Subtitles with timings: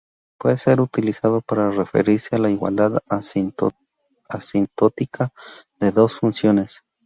[0.39, 5.29] Puede ser utilizado para referirse a la igualdad asintótica
[5.79, 6.81] de dos funciones.